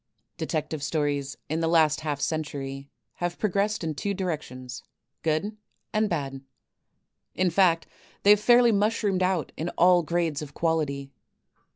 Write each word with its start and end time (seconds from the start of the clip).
Detective 0.35 0.81
Stories 0.81 1.37
in 1.47 1.59
the 1.59 1.67
last 1.67 2.01
half 2.01 2.19
centur> 2.19 2.85
have 3.17 3.37
progressed 3.37 3.83
in 3.83 3.93
two 3.93 4.15
directions, 4.15 4.81
good 5.21 5.55
and 5.93 6.09
bad. 6.09 6.41
In 7.35 7.51
fact 7.51 7.85
they 8.23 8.31
have 8.31 8.39
fairly 8.39 8.71
mushroomed 8.71 9.21
out 9.21 9.51
in 9.57 9.69
all 9.77 10.01
grades 10.01 10.41
of 10.41 10.55
quality. 10.55 11.11